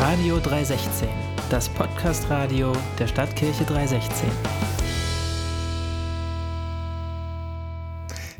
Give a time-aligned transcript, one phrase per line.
[0.00, 1.08] Radio 316,
[1.50, 4.28] das Podcast-Radio der Stadtkirche 316.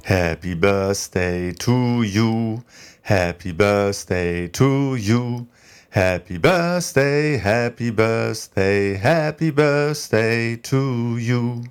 [0.04, 2.62] Happy Birthday to you,
[3.02, 5.48] Happy Birthday to you,
[5.90, 11.64] Happy Birthday, Happy Birthday, Happy Birthday to you.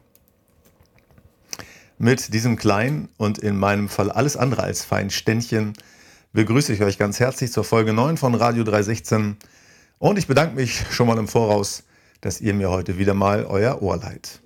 [1.98, 5.72] Mit diesem kleinen und in meinem Fall alles andere als feinen Ständchen
[6.34, 9.38] begrüße ich euch ganz herzlich zur Folge 9 von Radio 316
[10.00, 11.84] und ich bedanke mich schon mal im Voraus,
[12.22, 14.42] dass ihr mir heute wieder mal euer Ohr leiht.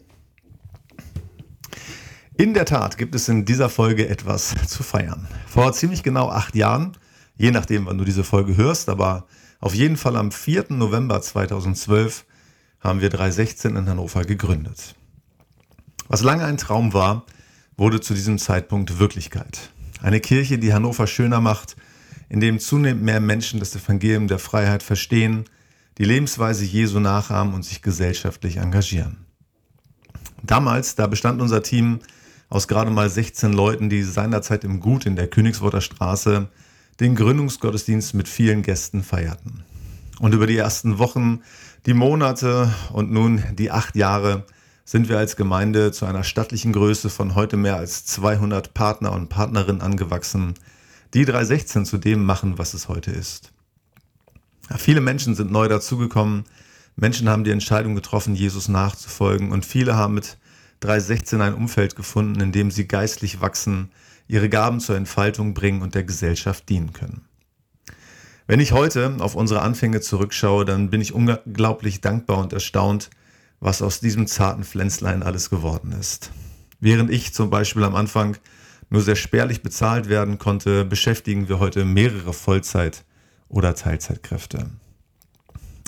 [2.37, 5.27] In der Tat gibt es in dieser Folge etwas zu feiern.
[5.47, 6.97] Vor ziemlich genau acht Jahren,
[7.37, 9.27] je nachdem, wann du diese Folge hörst, aber
[9.59, 10.65] auf jeden Fall am 4.
[10.69, 12.25] November 2012
[12.79, 14.95] haben wir 316 in Hannover gegründet.
[16.07, 17.25] Was lange ein Traum war,
[17.77, 19.69] wurde zu diesem Zeitpunkt Wirklichkeit.
[20.01, 21.75] Eine Kirche, die Hannover schöner macht,
[22.31, 25.43] in dem zunehmend mehr Menschen das Evangelium der Freiheit verstehen,
[25.97, 29.25] die Lebensweise Jesu nachahmen und sich gesellschaftlich engagieren.
[30.41, 31.99] Damals, da bestand unser Team
[32.47, 36.47] aus gerade mal 16 Leuten, die seinerzeit im Gut in der Königsworter Straße
[37.01, 39.65] den Gründungsgottesdienst mit vielen Gästen feierten.
[40.19, 41.41] Und über die ersten Wochen,
[41.85, 44.45] die Monate und nun die acht Jahre
[44.85, 49.27] sind wir als Gemeinde zu einer stattlichen Größe von heute mehr als 200 Partner und
[49.27, 50.53] Partnerinnen angewachsen,
[51.13, 53.51] die 316 zu dem machen, was es heute ist.
[54.69, 56.45] Ja, viele Menschen sind neu dazugekommen.
[56.95, 59.51] Menschen haben die Entscheidung getroffen, Jesus nachzufolgen.
[59.51, 60.37] Und viele haben mit
[60.81, 63.91] 316 ein Umfeld gefunden, in dem sie geistlich wachsen,
[64.27, 67.25] ihre Gaben zur Entfaltung bringen und der Gesellschaft dienen können.
[68.47, 73.09] Wenn ich heute auf unsere Anfänge zurückschaue, dann bin ich unglaublich dankbar und erstaunt,
[73.59, 76.31] was aus diesem zarten Pflänzlein alles geworden ist.
[76.79, 78.37] Während ich zum Beispiel am Anfang
[78.91, 83.03] nur sehr spärlich bezahlt werden konnte, beschäftigen wir heute mehrere Vollzeit-
[83.47, 84.69] oder Teilzeitkräfte.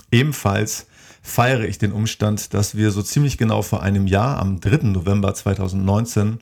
[0.09, 0.87] Ebenfalls
[1.21, 4.87] feiere ich den Umstand, dass wir so ziemlich genau vor einem Jahr, am 3.
[4.87, 6.39] November 2019,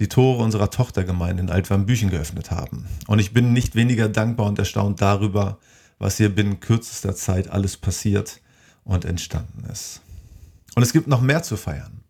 [0.00, 2.86] die Tore unserer Tochtergemeinde in Altwarmbüchen geöffnet haben.
[3.06, 5.58] Und ich bin nicht weniger dankbar und erstaunt darüber,
[5.98, 8.40] was hier binnen kürzester Zeit alles passiert
[8.82, 10.00] und entstanden ist.
[10.74, 12.00] Und es gibt noch mehr zu feiern.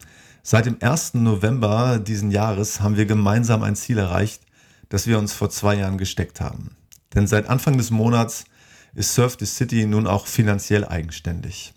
[0.42, 1.14] Seit dem 1.
[1.14, 4.42] November diesen Jahres haben wir gemeinsam ein Ziel erreicht,
[4.88, 6.76] das wir uns vor zwei Jahren gesteckt haben.
[7.14, 8.44] Denn seit Anfang des Monats
[8.94, 11.74] ist Surf the City nun auch finanziell eigenständig.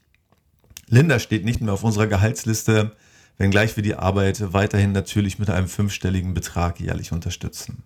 [0.88, 2.96] Linda steht nicht mehr auf unserer Gehaltsliste,
[3.38, 7.84] wenngleich wir die Arbeit weiterhin natürlich mit einem fünfstelligen Betrag jährlich unterstützen.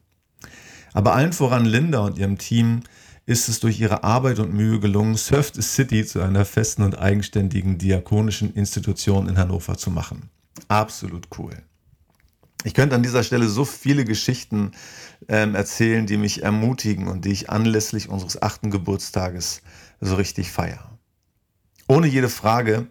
[0.93, 2.81] Aber allen voran Linda und ihrem Team
[3.25, 6.97] ist es durch ihre Arbeit und Mühe gelungen, Surf the City zu einer festen und
[6.97, 10.29] eigenständigen diakonischen Institution in Hannover zu machen.
[10.67, 11.55] Absolut cool.
[12.63, 14.71] Ich könnte an dieser Stelle so viele Geschichten
[15.27, 19.61] ähm, erzählen, die mich ermutigen und die ich anlässlich unseres achten Geburtstages
[20.01, 20.97] so richtig feiere.
[21.87, 22.87] Ohne jede Frage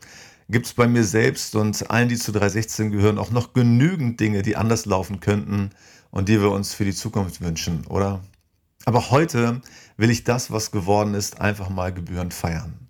[0.48, 4.42] gibt es bei mir selbst und allen, die zu 316 gehören, auch noch genügend Dinge,
[4.42, 5.70] die anders laufen könnten
[6.10, 8.22] und die wir uns für die Zukunft wünschen, oder?
[8.84, 9.60] Aber heute
[9.96, 12.85] will ich das, was geworden ist, einfach mal gebührend feiern.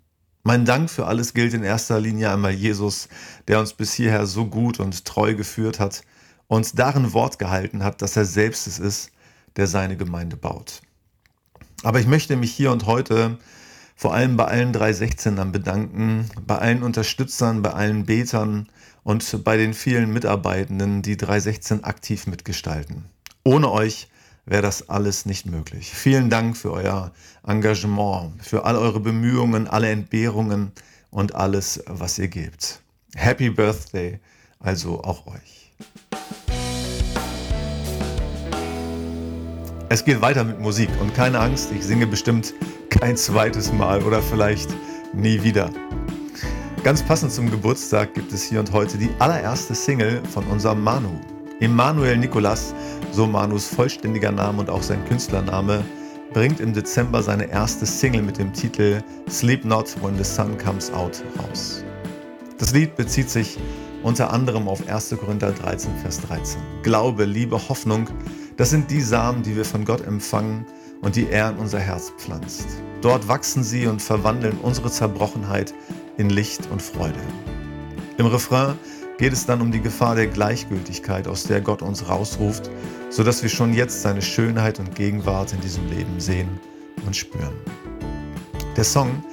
[0.47, 3.09] Mein Dank für alles gilt in erster Linie einmal Jesus,
[3.49, 6.03] der uns bis hierher so gut und treu geführt hat
[6.47, 9.11] und darin Wort gehalten hat, dass er selbst es ist,
[9.57, 10.79] der seine Gemeinde baut.
[11.83, 13.39] Aber ich möchte mich hier und heute
[13.97, 18.69] vor allem bei allen 316ern bedanken, bei allen Unterstützern, bei allen Betern
[19.03, 23.03] und bei den vielen Mitarbeitenden, die 316 aktiv mitgestalten.
[23.43, 24.07] Ohne euch
[24.47, 25.91] wäre das alles nicht möglich.
[25.93, 27.11] Vielen Dank für euer
[27.45, 30.71] Engagement, für all eure Bemühungen, alle Entbehrungen
[31.11, 32.81] und alles, was ihr gebt.
[33.15, 34.19] Happy Birthday
[34.59, 35.71] also auch euch.
[39.89, 42.53] Es geht weiter mit Musik und keine Angst, ich singe bestimmt
[42.89, 44.69] kein zweites Mal oder vielleicht
[45.13, 45.69] nie wieder.
[46.83, 51.36] Ganz passend zum Geburtstag gibt es hier und heute die allererste Single von unserem Manu.
[51.59, 52.75] Emanuel Nicolas,
[53.11, 55.83] so Manus vollständiger Name und auch sein Künstlername,
[56.31, 60.93] bringt im Dezember seine erste Single mit dem Titel Sleep Not When the Sun Comes
[60.93, 61.83] Out raus.
[62.59, 63.57] Das Lied bezieht sich
[64.03, 65.15] unter anderem auf 1.
[65.19, 66.61] Korinther 13, Vers 13.
[66.83, 68.07] Glaube, Liebe, Hoffnung,
[68.55, 70.63] das sind die Samen, die wir von Gott empfangen
[71.01, 72.67] und die er in unser Herz pflanzt.
[73.01, 75.73] Dort wachsen sie und verwandeln unsere Zerbrochenheit
[76.17, 77.19] in Licht und Freude.
[78.19, 78.75] Im Refrain
[79.17, 82.69] geht es dann um die Gefahr der Gleichgültigkeit, aus der Gott uns rausruft,
[83.09, 86.59] sodass wir schon jetzt seine Schönheit und Gegenwart in diesem Leben sehen
[87.05, 87.55] und spüren.
[88.75, 89.23] Der Song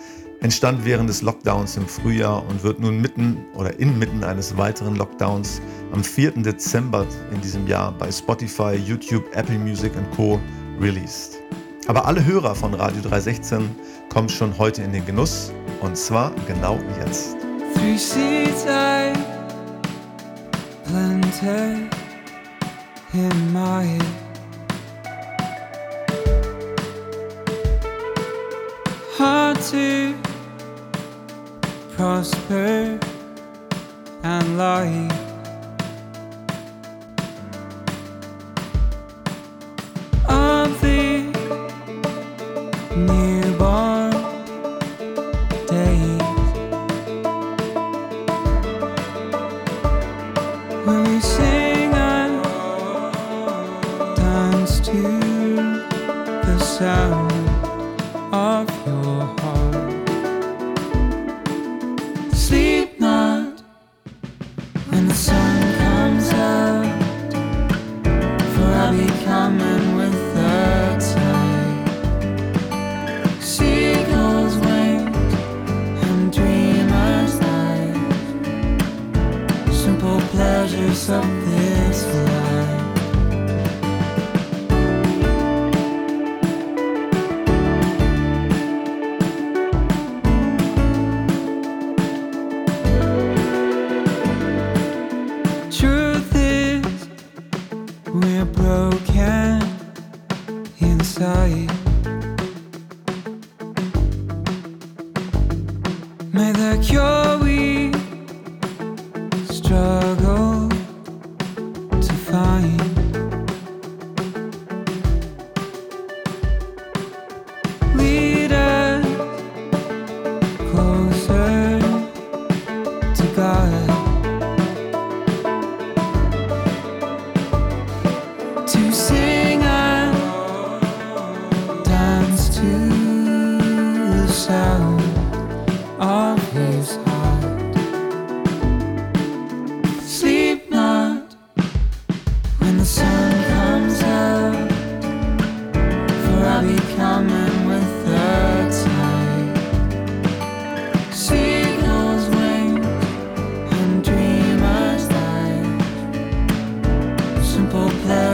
[0.41, 5.61] entstand während des Lockdowns im Frühjahr und wird nun mitten oder inmitten eines weiteren Lockdowns
[5.93, 6.33] am 4.
[6.43, 10.41] Dezember in diesem Jahr bei Spotify, YouTube, Apple Music und Co.
[10.81, 11.41] released.
[11.87, 13.71] Aber alle Hörer von Radio 316
[14.09, 17.37] kommen schon heute in den Genuss Und zwar genau jetzt.
[17.75, 19.34] Three seeds I
[20.95, 21.93] planted
[23.15, 24.15] in my head.
[29.19, 30.17] Hard to
[31.97, 33.01] prosper
[34.23, 35.24] and lie.
[81.07, 81.17] Truth
[96.37, 97.09] is,
[98.11, 99.63] we're broken
[100.81, 101.84] inside.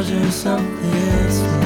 [0.01, 1.60] treasures of this world.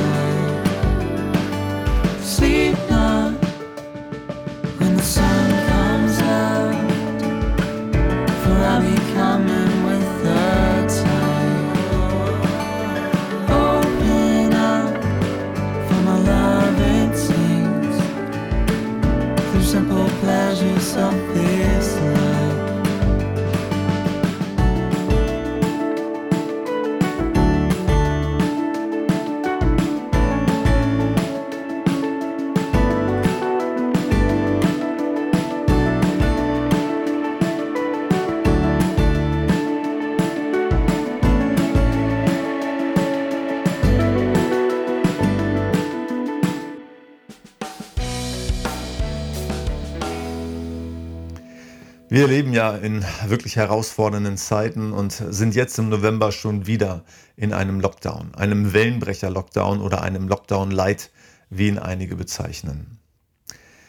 [52.15, 57.53] Wir leben ja in wirklich herausfordernden Zeiten und sind jetzt im November schon wieder in
[57.53, 61.11] einem Lockdown, einem Wellenbrecher-Lockdown oder einem Lockdown-Light,
[61.51, 63.01] wie ihn einige bezeichnen.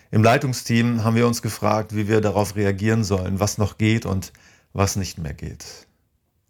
[0.10, 4.34] Im Leitungsteam haben wir uns gefragt, wie wir darauf reagieren sollen, was noch geht und
[4.74, 5.86] was nicht mehr geht.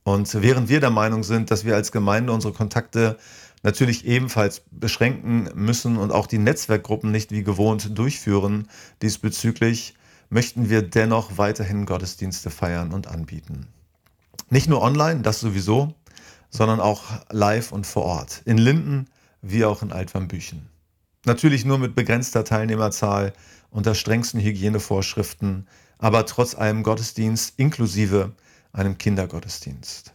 [0.06, 3.18] Und während wir der Meinung sind, dass wir als Gemeinde unsere Kontakte
[3.64, 8.70] natürlich ebenfalls beschränken müssen und auch die Netzwerkgruppen nicht wie gewohnt durchführen,
[9.02, 9.96] diesbezüglich
[10.30, 13.68] möchten wir dennoch weiterhin Gottesdienste feiern und anbieten.
[14.50, 15.94] Nicht nur online, das sowieso,
[16.50, 18.42] sondern auch live und vor Ort.
[18.46, 19.08] In Linden
[19.42, 20.70] wie auch in Altwambüchen.
[21.26, 23.34] Natürlich nur mit begrenzter Teilnehmerzahl,
[23.70, 25.68] unter strengsten Hygienevorschriften,
[25.98, 28.34] aber trotz allem Gottesdienst inklusive
[28.72, 30.14] einem Kindergottesdienst.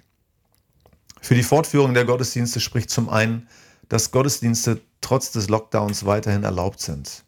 [1.21, 3.49] Für die Fortführung der Gottesdienste spricht zum einen,
[3.89, 7.25] dass Gottesdienste trotz des Lockdowns weiterhin erlaubt sind.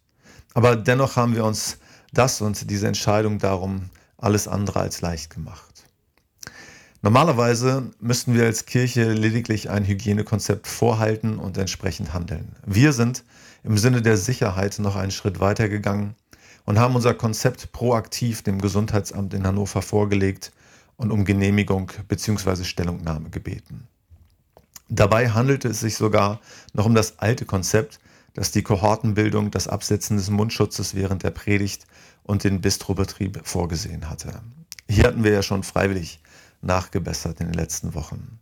[0.55, 1.79] Aber dennoch haben wir uns
[2.13, 5.73] das und diese Entscheidung darum alles andere als leicht gemacht.
[7.05, 12.55] Normalerweise müssten wir als Kirche lediglich ein Hygienekonzept vorhalten und entsprechend handeln.
[12.65, 13.25] Wir sind
[13.65, 16.15] im Sinne der Sicherheit noch einen Schritt weiter gegangen
[16.65, 20.53] und haben unser Konzept proaktiv dem Gesundheitsamt in Hannover vorgelegt
[20.97, 22.63] und um Genehmigung bzw.
[22.63, 23.89] Stellungnahme gebeten.
[24.89, 26.41] Dabei handelte es sich sogar
[26.73, 27.99] noch um das alte Konzept,
[28.35, 31.87] das die Kohortenbildung, das Absetzen des Mundschutzes während der Predigt
[32.23, 34.41] und den Bistrobetrieb vorgesehen hatte.
[34.89, 36.21] Hier hatten wir ja schon freiwillig
[36.61, 38.39] nachgebessert in den letzten Wochen.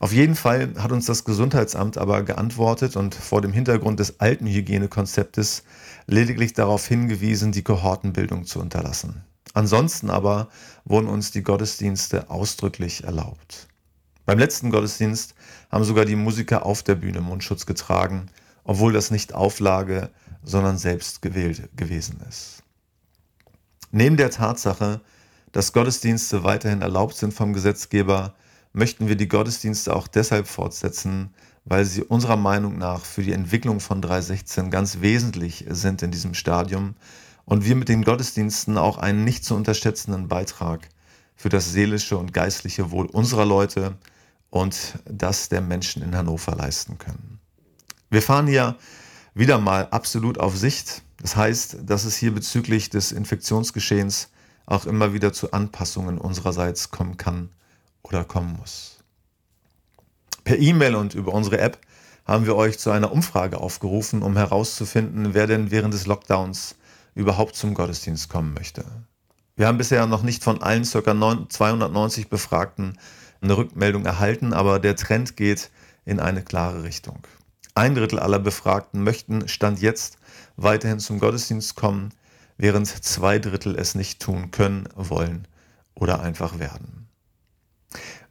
[0.00, 4.46] Auf jeden Fall hat uns das Gesundheitsamt aber geantwortet und vor dem Hintergrund des alten
[4.46, 5.62] Hygienekonzeptes
[6.06, 9.22] lediglich darauf hingewiesen, die Kohortenbildung zu unterlassen.
[9.54, 10.48] Ansonsten aber
[10.84, 13.68] wurden uns die Gottesdienste ausdrücklich erlaubt.
[14.24, 15.34] Beim letzten Gottesdienst
[15.70, 18.28] haben sogar die Musiker auf der Bühne Mundschutz getragen,
[18.64, 20.10] obwohl das nicht Auflage,
[20.42, 22.62] sondern selbst gewählt gewesen ist.
[23.90, 25.00] Neben der Tatsache,
[25.52, 28.34] dass Gottesdienste weiterhin erlaubt sind vom Gesetzgeber,
[28.72, 33.80] möchten wir die Gottesdienste auch deshalb fortsetzen, weil sie unserer Meinung nach für die Entwicklung
[33.80, 36.94] von 316 ganz wesentlich sind in diesem Stadium
[37.44, 40.88] und wir mit den Gottesdiensten auch einen nicht zu unterschätzenden Beitrag
[41.36, 43.96] für das seelische und geistliche Wohl unserer Leute
[44.50, 47.41] und das der Menschen in Hannover leisten können.
[48.12, 48.76] Wir fahren hier
[49.32, 51.00] wieder mal absolut auf Sicht.
[51.22, 54.28] Das heißt, dass es hier bezüglich des Infektionsgeschehens
[54.66, 57.48] auch immer wieder zu Anpassungen unsererseits kommen kann
[58.02, 58.98] oder kommen muss.
[60.44, 61.78] Per E-Mail und über unsere App
[62.26, 66.74] haben wir euch zu einer Umfrage aufgerufen, um herauszufinden, wer denn während des Lockdowns
[67.14, 68.84] überhaupt zum Gottesdienst kommen möchte.
[69.56, 71.48] Wir haben bisher noch nicht von allen ca.
[71.48, 72.98] 290 Befragten
[73.40, 75.70] eine Rückmeldung erhalten, aber der Trend geht
[76.04, 77.26] in eine klare Richtung.
[77.74, 80.18] Ein Drittel aller Befragten möchten Stand jetzt
[80.56, 82.10] weiterhin zum Gottesdienst kommen,
[82.58, 85.48] während zwei Drittel es nicht tun können, wollen
[85.94, 87.08] oder einfach werden.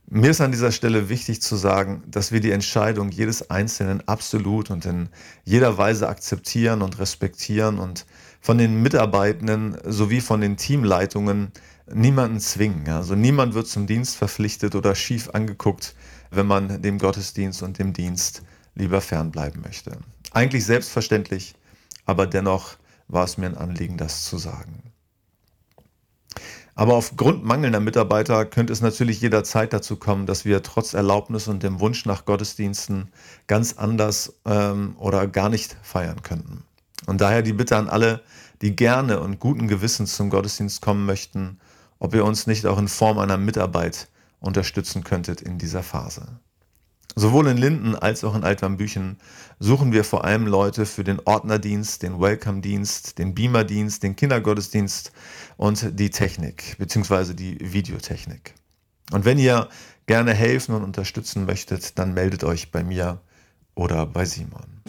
[0.05, 4.69] Mir ist an dieser Stelle wichtig zu sagen, dass wir die Entscheidung jedes Einzelnen absolut
[4.69, 5.09] und in
[5.43, 8.05] jeder Weise akzeptieren und respektieren und
[8.41, 11.51] von den Mitarbeitenden sowie von den Teamleitungen
[11.91, 12.89] niemanden zwingen.
[12.89, 15.95] Also niemand wird zum Dienst verpflichtet oder schief angeguckt,
[16.29, 18.43] wenn man dem Gottesdienst und dem Dienst
[18.75, 19.97] lieber fernbleiben möchte.
[20.31, 21.55] Eigentlich selbstverständlich,
[22.05, 24.91] aber dennoch war es mir ein Anliegen, das zu sagen.
[26.73, 31.63] Aber aufgrund mangelnder Mitarbeiter könnte es natürlich jederzeit dazu kommen, dass wir trotz Erlaubnis und
[31.63, 33.11] dem Wunsch nach Gottesdiensten
[33.47, 36.63] ganz anders ähm, oder gar nicht feiern könnten.
[37.07, 38.21] Und daher die Bitte an alle,
[38.61, 41.59] die gerne und guten Gewissens zum Gottesdienst kommen möchten,
[41.99, 44.07] ob ihr uns nicht auch in Form einer Mitarbeit
[44.39, 46.39] unterstützen könntet in dieser Phase.
[47.15, 49.17] Sowohl in Linden als auch in Altwambüchen
[49.59, 55.11] suchen wir vor allem Leute für den Ordnerdienst, den Welcome-Dienst, den Beamer-Dienst, den Kindergottesdienst
[55.57, 57.33] und die Technik bzw.
[57.33, 58.55] die Videotechnik.
[59.11, 59.67] Und wenn ihr
[60.05, 63.19] gerne helfen und unterstützen möchtet, dann meldet euch bei mir
[63.75, 64.81] oder bei Simon.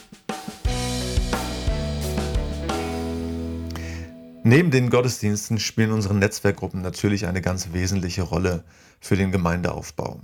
[4.44, 8.64] Neben den Gottesdiensten spielen unsere Netzwerkgruppen natürlich eine ganz wesentliche Rolle
[9.00, 10.20] für den Gemeindeaufbau.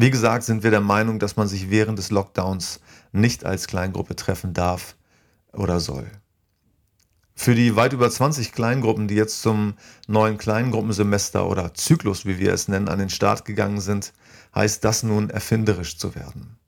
[0.00, 2.78] Wie gesagt, sind wir der Meinung, dass man sich während des Lockdowns
[3.10, 4.94] nicht als Kleingruppe treffen darf
[5.52, 6.08] oder soll.
[7.34, 9.74] Für die weit über 20 Kleingruppen, die jetzt zum
[10.06, 14.12] neuen Kleingruppensemester oder Zyklus, wie wir es nennen, an den Start gegangen sind,
[14.54, 16.58] heißt das nun erfinderisch zu werden.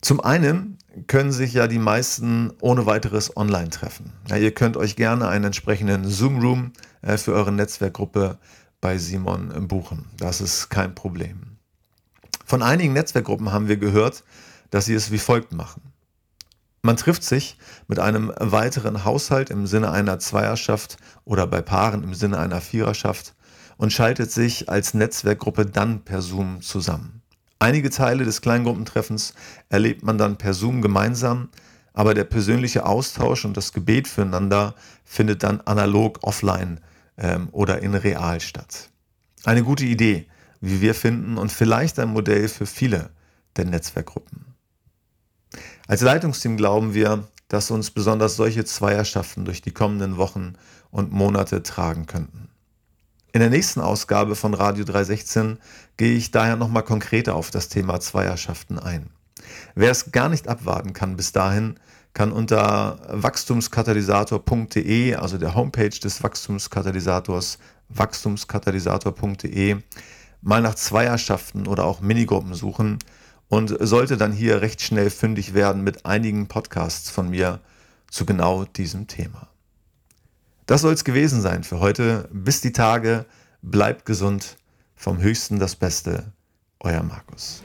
[0.00, 4.12] Zum einen können sich ja die meisten ohne weiteres online treffen.
[4.28, 6.72] Ja, ihr könnt euch gerne einen entsprechenden Zoom-Room
[7.02, 8.38] äh, für eure Netzwerkgruppe
[8.80, 10.04] bei Simon buchen.
[10.18, 11.55] Das ist kein Problem.
[12.46, 14.22] Von einigen Netzwerkgruppen haben wir gehört,
[14.70, 15.82] dass sie es wie folgt machen.
[16.80, 22.14] Man trifft sich mit einem weiteren Haushalt im Sinne einer Zweierschaft oder bei Paaren im
[22.14, 23.34] Sinne einer Viererschaft
[23.78, 27.20] und schaltet sich als Netzwerkgruppe dann per Zoom zusammen.
[27.58, 29.34] Einige Teile des Kleingruppentreffens
[29.68, 31.48] erlebt man dann per Zoom gemeinsam,
[31.94, 36.78] aber der persönliche Austausch und das Gebet füreinander findet dann analog offline
[37.18, 38.90] ähm, oder in real statt.
[39.44, 40.28] Eine gute Idee,
[40.60, 43.10] wie wir finden, und vielleicht ein Modell für viele
[43.56, 44.46] der Netzwerkgruppen.
[45.86, 50.54] Als Leitungsteam glauben wir, dass uns besonders solche Zweierschaften durch die kommenden Wochen
[50.90, 52.48] und Monate tragen könnten.
[53.32, 55.58] In der nächsten Ausgabe von Radio 316
[55.96, 59.10] gehe ich daher nochmal konkreter auf das Thema Zweierschaften ein.
[59.74, 61.78] Wer es gar nicht abwarten kann bis dahin,
[62.14, 67.58] kann unter wachstumskatalysator.de, also der Homepage des Wachstumskatalysators,
[67.90, 69.76] wachstumskatalysator.de,
[70.46, 73.00] mal nach Zweierschaften oder auch Minigruppen suchen
[73.48, 77.58] und sollte dann hier recht schnell fündig werden mit einigen Podcasts von mir
[78.08, 79.48] zu genau diesem Thema.
[80.66, 82.28] Das soll es gewesen sein für heute.
[82.32, 83.26] Bis die Tage,
[83.60, 84.56] bleibt gesund,
[84.94, 86.32] vom Höchsten das Beste,
[86.78, 87.64] euer Markus.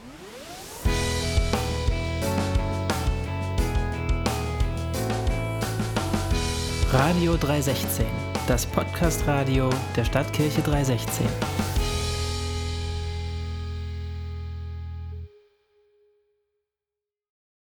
[6.90, 8.06] Radio 316,
[8.48, 11.71] das Podcast-Radio der Stadtkirche 316.